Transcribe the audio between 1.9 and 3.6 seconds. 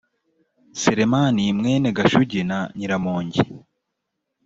gashugi na nyiramongi